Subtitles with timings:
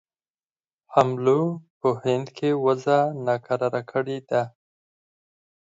[0.93, 1.41] حملو
[1.79, 4.43] په هند کې وضع ناکراره کړې ده.